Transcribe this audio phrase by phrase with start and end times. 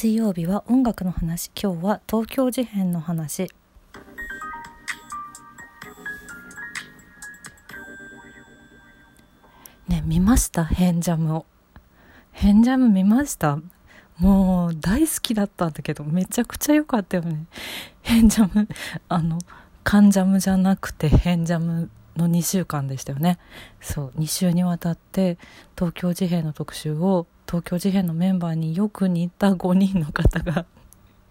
[0.00, 1.50] 水曜日は音楽の話。
[1.60, 3.50] 今日は東京事変の話。
[9.88, 10.64] ね見ました？
[10.64, 11.46] ヘンジャムを。
[12.30, 13.58] ヘンジャム見ました？
[14.18, 17.46] もう大好きだったんだけどめちゃくちゃ良かったよね。
[18.02, 18.68] ヘンジャム
[19.08, 19.40] あの
[19.82, 23.40] カンジャムじゃなくてヘンジャムの2週間でしたよね。
[23.80, 25.38] そう2週にわたって
[25.76, 30.66] 東京事変の特集を東京事変のメンバーによく似た5人の方が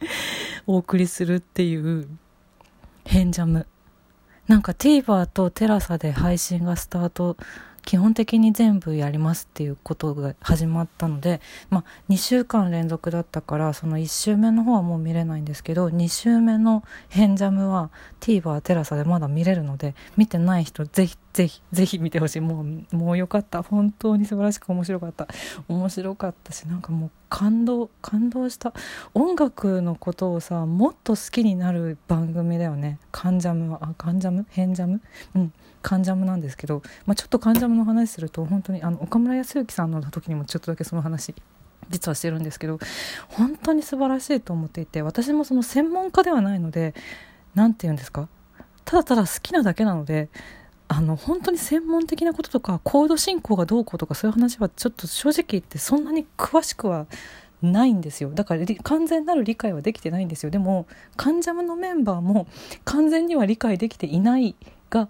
[0.66, 2.08] お送りするっていう
[3.06, 3.68] 変ジャム。
[4.48, 7.38] なんか TVer と TELASA で配信がスタート
[7.88, 22.40] 基本的に全部やりますっていうことが始まったので、まあ、2週間連続だったからその1週目の方はもう見れないんですけど2週目の「変ジャム」は TVer テラサでまだ見れるので見てない人ぜひぜひぜひ見てほしい。
[22.42, 23.62] もうもうよかった。
[23.62, 25.28] 本当に素晴らしく面白かった。
[25.68, 28.74] 面白かったしなんかもう感動感動した。
[29.14, 35.02] 音楽のことをさもっと好きになる番組だよね「カンジャムは」「カンジャム」「変ジャム」
[35.36, 35.54] うん
[35.84, 41.34] 関ジャムなんですけど、まあ、ちょっと関ジャムの話すると本当にあの岡村康之さんの時にもちょっとだけその話
[41.90, 42.78] 実はしてるんですけど
[43.30, 46.94] 本当に素晴らしいと思っていて私もその専門家ではないので
[47.56, 48.28] 何て言うんですか？
[48.84, 50.30] ただただ好きなだけなので
[50.90, 57.08] あの本当に専門的なこととかコード進行がどうこうとかそういう話はちょっと正直言ってそんなに詳しくは
[57.62, 58.32] ないんですよ。
[58.32, 60.50] だから完全なる理解はできてないんですよ。
[60.52, 60.86] でも
[61.16, 62.48] 関ジャムのメンバーも
[62.86, 64.56] 完全には理解できていない
[64.90, 65.10] が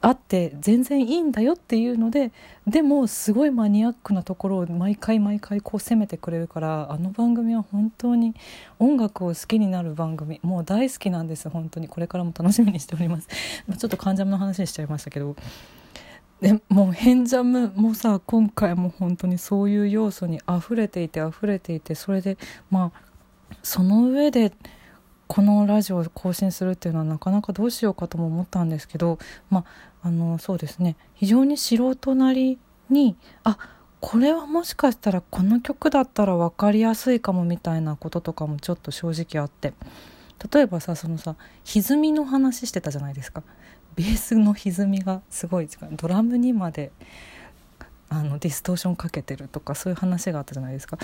[0.00, 2.32] あって全然いいんだよっていうので
[2.66, 8.34] でもすごいマニアックなところを毎回毎回こう攻めてくれるからあの番組は本当に
[8.78, 11.88] 音楽を好きになる番組もう大好きなんです本当に。
[11.88, 13.28] これからも楽しみにしております。
[13.78, 15.36] ちょっと関ジャムの話しちゃいましたけど。
[16.40, 22.36] でもう変ジャムもさ今回も本当にそういう要素に溢れていて溢れていてそれで
[22.70, 24.52] まあその上で
[25.26, 29.18] このラジオを更新するっていうのはなかなかどうしようかとも思ったんですけど
[29.50, 29.64] ま
[30.02, 30.96] ああのそうですね。
[31.14, 32.58] 非常に素人なり
[32.90, 33.58] にあ
[34.00, 39.72] これはもしかしたらこの曲だったら分かりやすいかもみたいなこととかもちょっと正直あって。
[40.52, 43.42] 例えばさそのさ歪みの話してたじゃないですか。
[43.96, 46.90] ベースの歪みがすごいドラムにまで
[48.08, 50.98] あのディストーションかけてるとかそういう話があったじゃないですか。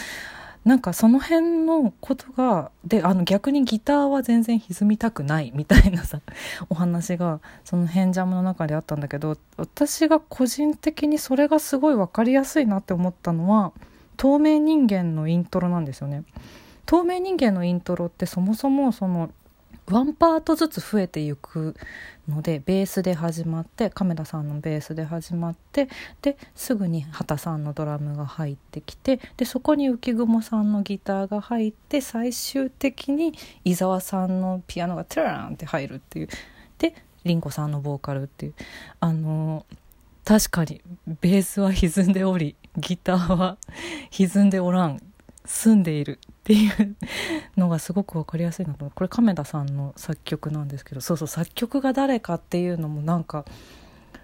[0.64, 6.20] なんかその辺のことがであの逆にギターは全然歪みたくないみたいなさ
[6.68, 13.72] お話がその変ジャムの中であったんだけど私が個人的にそれがすごい分かりやすいなって思ったのは
[14.18, 16.24] 透明人間のイントロなんですよね。
[16.84, 19.30] 透明人間のイントロってそもそもその
[19.90, 21.74] ワンパートずつ増えていく
[22.28, 25.88] のでベースで始まって亀田さんのベースで始まって
[26.22, 33.32] ですぐに畑さんのドラムが入ってきてでそこに浮雲さんのギターが入って最終的に
[33.64, 36.28] 伊沢さんのピアノがトゥラーンって入るっていう
[36.78, 38.54] で凛子さんのボーカルっていう。
[39.00, 39.66] あの
[40.24, 40.80] 確かに
[41.20, 43.56] ベースは歪んでおりギターは
[44.10, 45.00] 歪んでおらん
[45.44, 46.20] 住んでいる。
[46.50, 46.96] っていう
[47.56, 53.44] のがすごく分かりやすいなとこれ亀田さんの作曲なんですけどそうそう作曲が誰かっていうのもなんか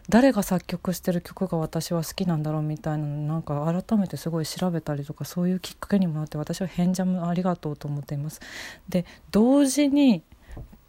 [0.08, 8.40] 誰が作曲してる曲が私は好きなんだろうみたいなのなんか改めてすごい調べたりとかそういうきっかけにもなって私は「変ジャムありがとう」と思っています。
[8.88, 10.22] で同時に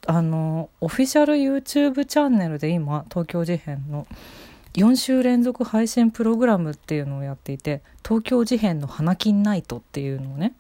[0.08, 4.08] あのオフィシャル YouTube チャンネルで今東京事変の
[4.74, 10.54] 4週連続配信プログラムっていうのをやっていて東京事変の花金ナイトっていうのをね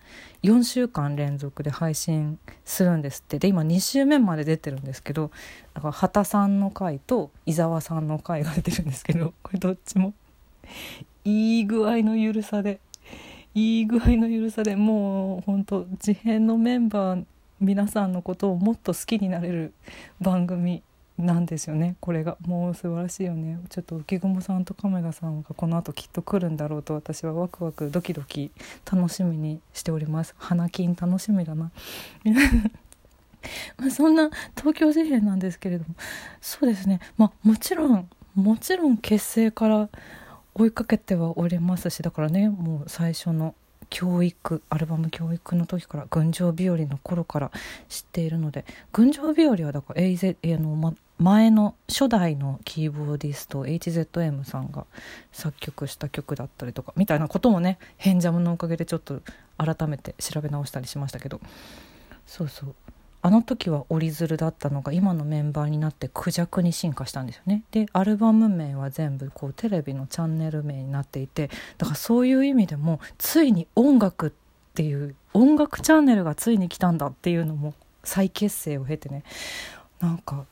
[0.43, 3.39] 4週間連続で配信するんですって。
[3.39, 5.31] で今2週目まで出てるんですけど
[5.73, 10.13] だから畑さんの回と伊沢さんの回が出てるんですけどこれどっちも
[11.25, 12.79] いい具合の緩さで
[13.53, 17.25] いい具合の緩さでもうほんと事変のメンバー
[17.59, 19.73] 皆さんのことをもっと好きになれる
[20.21, 20.83] 番組
[21.17, 21.95] なんですよね。
[21.99, 22.37] これが。
[22.45, 23.59] もう素晴らしいよね。
[23.69, 28.51] ちょっと浮雲さんと亀田さんがこの後きっと来るんだろうと私はワクワクドキドキ
[28.91, 30.35] 楽しみにしております。
[30.37, 31.71] 花金楽しみだな。
[33.77, 35.95] まあそんな東京事変なんですけれども。
[36.39, 36.99] そうですね。
[37.17, 39.89] まあもちろんもちろん結成から
[40.53, 43.55] 追いかけてはおりますしだからねもう最初の
[43.89, 47.51] 教育アルバム教育の時から「群青日和」の頃から
[47.89, 54.85] 知っているので「群青日和」はだから AZ あの、ま、前の初代のキーボーディスト HZM さんが
[55.31, 59.21] 作曲した曲だったりとかみたいなこともね「変ジャム」のおかげでちょっと
[59.57, 61.41] 改めて調べ直したりしましたけど。
[62.25, 62.75] そうそう。
[63.23, 67.63] あの時は折り鶴だったのが今のメンバーになってクジャクに進化したんですよね。
[67.71, 74.31] でアルバム名は全部こうテレビのチャンネル名になっていてだからそういう意味でもついに音楽っ
[74.75, 77.73] ていう音楽チャンネルがついに来たんだっていうのも
[78.03, 79.23] 再結成を経てね。
[79.99, 80.45] なんか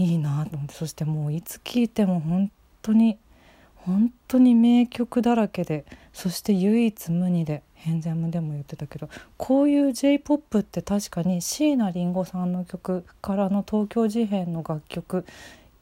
[0.00, 2.50] いいなと思ってそしてもういつ聴いても本
[2.80, 3.18] 当に
[3.76, 15.26] 本当に名曲だらけでそして唯一無二でヘンジャムでも言ってたけどこういう j p o p って確かに椎名林檎さんの曲からの東京事変の楽曲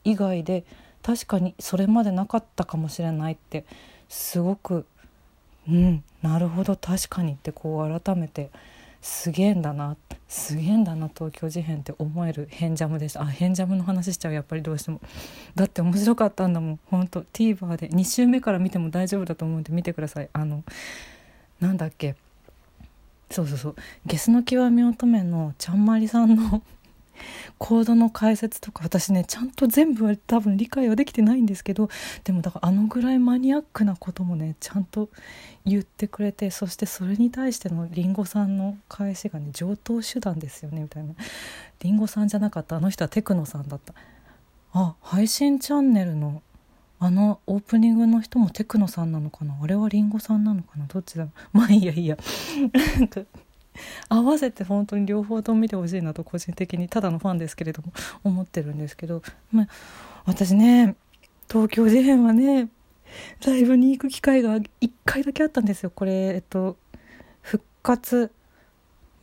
[0.04, 0.64] 以外で
[1.02, 3.64] 確かにそれまでなかったかもしれないって
[4.08, 4.84] すごく
[5.68, 8.50] うんなるほど確かにってこう改めて
[9.00, 13.22] すげえんだなってすげえんだな東京事変って思える変ジャムでした。
[13.22, 15.00] あ変ジャムの話しちゃうやっぱりどうしても。
[15.54, 16.80] だって面白かったんだもん。
[16.86, 17.88] ほんと TVer で。
[17.88, 20.28] 2週目から見ても大丈夫だと思うんで見てください。
[20.34, 20.64] あの
[21.60, 22.14] なんだっけ。
[23.30, 23.76] そうそうそう。
[24.04, 26.62] ゲスの極み乙女のちゃんまりさんの
[27.58, 31.88] コードの解説とか私ねちゃんと全部は多分理解はできてないんですけど
[32.24, 35.08] でもだからあのぐらいマニアックなこともねちゃんと
[35.64, 41.14] 言ってくれてそしてそれに対してのりんごさんの返しがね上等手段ですよねみたいな。
[41.80, 42.76] りんごさんじゃなかった。
[42.76, 43.94] あの人はテクノさんだった。
[44.72, 46.42] あ配信チャンネルの
[47.00, 49.56] あのオープニングの人もテクノさんなのかな？
[49.62, 50.86] あれはりんごさんなのかな？
[50.86, 51.24] どっちだ？
[51.24, 52.16] ろうまあいいやいいや。
[54.08, 57.92] 合わせて本当に両方とも見てほしいなと個人的にただのファンですけれども
[58.24, 59.22] 思ってるんですけど、
[59.52, 59.68] まあ、
[60.26, 60.96] 私ね
[61.48, 62.68] 東京事変はね
[63.46, 65.90] ライブに行く機会が1回だけあったんですよ。
[65.90, 66.76] これえっと
[67.40, 68.30] 復活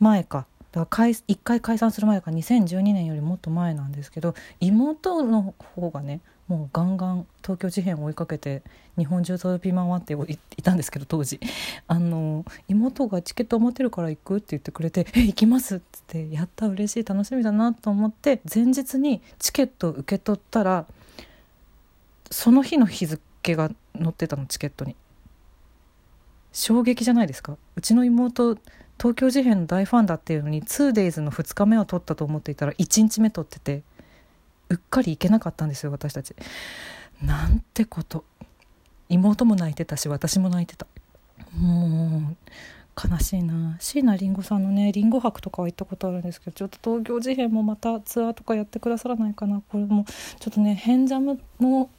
[0.00, 0.46] 前か。
[0.72, 2.30] だから1回解散する前か。
[2.30, 8.62] 2012年よりもっと前なんですけど妹の方がねもうガンガン東京事変を追いかけて
[8.96, 10.14] 日本中飛び回って
[10.56, 11.40] いたんですけど当時。
[11.88, 20.86] あの妹がチケット持ってるから行くって言ってくれて「え行きます」っつって「やった嬉しい楽しみだな」と思って前日にチケットを受け取ったら
[22.30, 24.96] その日の日付が載ってたのチケットに。
[26.52, 27.58] 衝撃じゃないですか。
[27.76, 28.56] うちの妹
[28.98, 33.82] 東京事変の大ファンだっていうのに 2days の2日目を取ったと思っていたら1日目取ってて
[34.68, 36.34] うっかり行けなかったんですよ私たち。
[37.22, 38.24] なんてこと。
[39.08, 40.86] 妹も泣いてたし私も泣いてた。
[41.56, 42.36] もう
[43.10, 43.76] 悲しいな。
[43.78, 49.62] 椎名林檎さんのねりんご博とかは行ったことあるんですけどちょっと東京事変もまたツアーとかやってくださらないかな。
[49.68, 50.04] これも
[50.40, 51.90] ちょっとね変ジャムの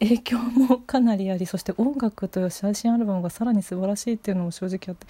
[0.00, 5.06] 影響もかなりありそして音楽という最新アルバムがさらに素晴らしいっていうのも正直あって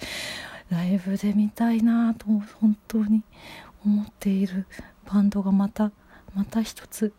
[0.71, 2.25] ライブで見たいなと
[2.59, 3.21] 本当に
[3.85, 4.65] 思っている
[5.11, 5.91] バンドがまた
[6.39, 7.11] また一つ。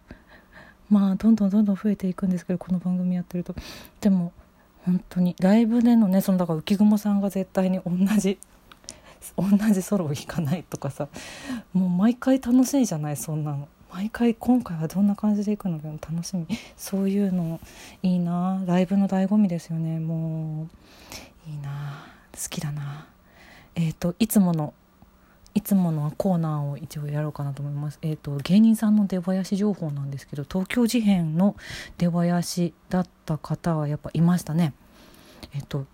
[0.89, 3.55] まあどんどんどんどん増えていくんですけどこの番組やってると。
[4.01, 4.33] でも
[4.87, 8.39] 本当にライブでのねそのだから浮雲さんが絶対に同じ
[9.37, 9.45] 同
[9.75, 11.09] じソロを弾かないとかさ
[11.75, 13.69] もう毎回楽しいじゃないそんなの。
[13.93, 16.47] 毎回今回はどんな感じでいくのか楽しみ。
[16.79, 17.61] そういうの
[18.03, 18.63] いいな。
[18.65, 20.01] ライブの醍醐味ですよね。
[20.01, 20.67] も
[21.47, 22.07] ういいな。
[22.33, 23.07] 好きだな。
[23.75, 24.73] えっ、ー、といつもの
[25.55, 27.99] いつものコーナーを一応やろうかなと思います。
[28.03, 31.57] えっ、ー、と芸人さんの出囃子情報なんですけど東京事変の
[31.99, 34.75] 出囃子だった方はやっぱいましたね。
[35.53, 35.87] えっ、ー、と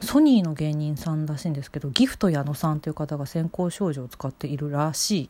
[0.00, 5.28] ソニーの芸人さんらしいんですけどギフト矢野さんという方が先行少女を使っているらしいっ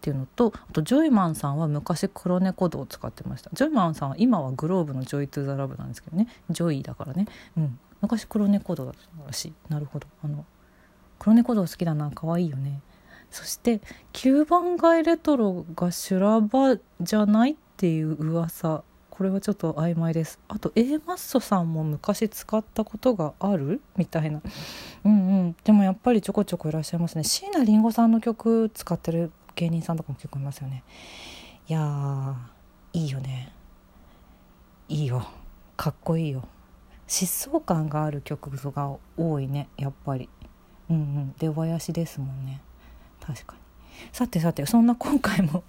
[0.00, 3.50] ていうのとあとジョイマンさんは昔黒猫道を使ってました。
[3.52, 6.28] ジョイマンさんは今は globe の Joy to the love なんですけどね。
[6.50, 7.26] ジョイだからね、
[7.56, 9.52] うん、昔黒猫道だったらしい。
[9.68, 10.06] なるほど。
[10.22, 10.44] あの
[11.18, 12.10] 黒猫道好きだな。
[12.14, 12.80] 可愛いよね。
[13.34, 13.80] そして
[14.12, 18.84] 9番街レトロが修羅場じゃないっていう噂。
[19.10, 20.38] これはちょっと曖昧です。
[20.46, 23.80] あと A マッソさんも昔使ったことがある？
[23.96, 24.40] みたいな。
[25.04, 25.56] うんうん。
[25.64, 27.24] でもやっぱりちょこちょこいらっしゃいますね。
[27.24, 30.84] 椎名林檎さんの曲使ってる芸人さんとかも結構いますよね。
[31.66, 32.36] いや
[32.92, 33.52] いいよね。
[34.88, 35.26] いいよ。
[35.76, 36.46] かっこいいよ。
[37.08, 40.28] 疾走感がある曲が多いねやっぱり。
[40.88, 41.34] うんうん。
[41.36, 42.60] 出囃子ですもんね。
[43.26, 43.60] 確かに。
[44.12, 45.62] さてさてそんな今回も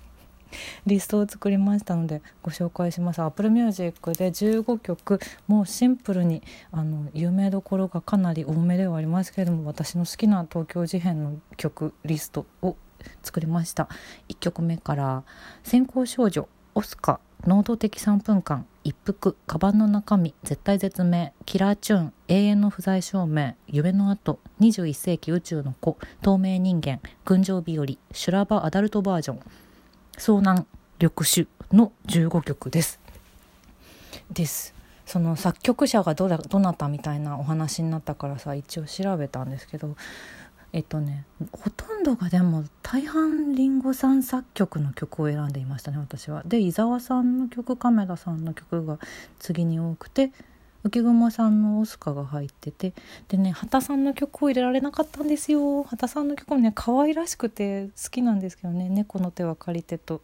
[0.86, 3.22] リストを作りましたのでご紹介します。
[3.22, 12.76] Apple Music で15曲もうシンプルにあの有名どころがかなり多めではありますけれども私の好きな東京事変の曲リストを
[13.24, 13.88] 作りました。
[14.30, 15.24] 1曲目から
[15.64, 18.66] 「先行少女オスカ能動的3分間。
[18.86, 29.40] 一服カバンの中身絶対絶命キラーチューン永遠の不在証明夢の後21世紀宇宙の子透明人間群青日和修羅場アダルトバージョン
[30.20, 30.68] 遭難
[31.00, 33.00] 緑種の15曲です。
[34.32, 34.76] です。
[35.08, 39.96] その作曲者がどどなたみたいなお話になったからさ一応調べたんですけど
[40.76, 46.44] えっとねほとんどがでも大半りんごさん作曲の曲を選んでいましたね私は。
[46.46, 49.00] で伊沢さんの曲亀田さんの曲が
[49.40, 50.34] 次に多くて
[50.84, 52.92] 浮雲さんのオスカが入ってて
[53.30, 60.22] でね畑さんの曲を入れられなかったんですよ畑さんの曲もね可愛らしくて好きなんですけどね「猫の手は借りてと」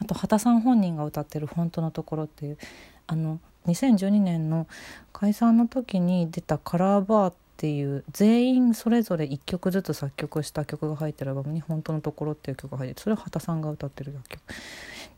[0.00, 2.58] あと畑さん本人が歌ってる「本当のところ」っていう
[3.06, 4.66] あの2012年の
[5.12, 14.40] 解散の時に出た「カラーバー」っていう全員それぞれ1曲ずつ作曲した曲が入ってるアルバムに「本当のところ」っていう曲が入ってそれは畑さんが歌ってる楽曲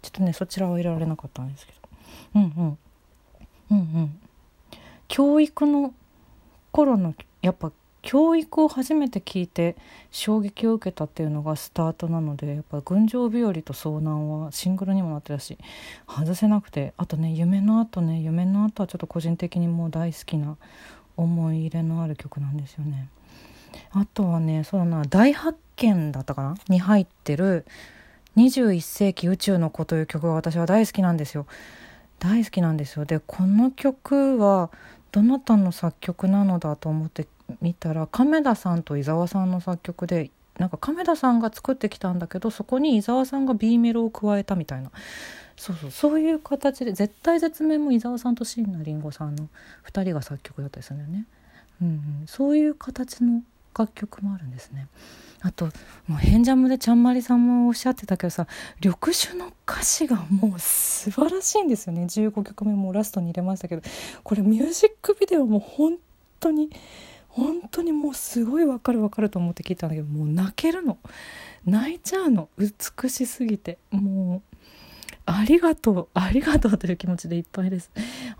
[0.03, 1.79] ちょっとねそちらは入れられなかったんですけど
[2.35, 2.79] うんうん
[3.71, 4.21] うんうん
[5.07, 5.95] 教育の
[6.73, 7.71] 頃のやっぱ
[8.03, 9.77] 教育を初めて聞いて
[10.11, 15.57] 衝撃を受けたっていうのがスタートなのでやっぱ「群青日和」と「遭難」はシングルにもなってたし
[16.09, 20.57] 外せなくてあとね「夢の後ね「夢の後はちょっと個人的にもう大好きな
[21.17, 23.09] 思い入れのある曲なんですよね。
[23.93, 26.55] あとはねそうだな「大発見」だったかな？
[26.69, 27.65] に入ってる
[28.37, 31.47] 「21世紀宇宙の子」という曲が私は大好きなんですよ。
[32.19, 34.71] 大好きなんですよでこの曲は
[35.11, 37.27] どなたの作曲なのだと思って
[37.61, 44.93] 見たら亀田さんと伊沢さんの作曲でなんか亀田さんが作ってきたんだけどそこに伊沢さんが B メロを加えたみたいな
[45.57, 45.91] そうそう。
[45.91, 49.49] そういう形で絶対絶命も伊沢さんと椎名林檎さんの
[49.87, 51.27] 2人が作曲だったりするんだよね、
[51.81, 53.43] うんうん、そういう形の
[53.77, 54.89] 楽曲もあるんですね。
[55.45, 55.67] あと
[56.07, 58.47] もう変ジャムでちゃんまりさんもおっしゃってたけどさ
[58.81, 62.05] 緑種の歌詞がもう素晴らしいんですよね。
[62.05, 63.83] 15曲目もラストに入れましたけど。
[64.23, 65.99] これミュージックビデオも本
[66.39, 66.71] 当に
[67.29, 70.99] 本当にもうすごいわかるわかると思って聞いたんだけどもう泣けるの。
[71.65, 72.49] 泣いちゃうの。
[72.59, 73.79] 美しすぎて。
[73.91, 74.52] もう
[75.27, 77.91] ありがとうありがとうという気持ちでいっぱいです。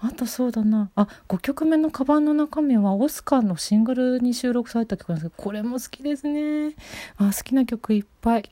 [0.01, 0.91] あとそうだな。
[0.97, 6.75] あ5曲目のカバンの中身はオスカーのシングルに収録された曲なんですけどこれも好きですね。
[7.17, 8.51] あ好きな曲いっぱい。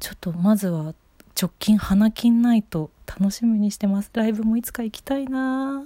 [0.00, 0.94] ちょっとまずは
[1.40, 4.10] 直近花金ナイト楽しみにしてます。
[4.12, 5.84] ライブもいつか行きたいな。